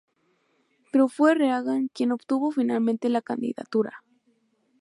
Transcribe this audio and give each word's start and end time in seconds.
Pero 0.91 1.07
fue 1.09 1.35
Reagan 1.35 1.87
quien 1.93 2.11
obtuvo 2.11 2.49
finalmente 2.49 3.07
la 3.07 3.21
candidatura. 3.21 4.01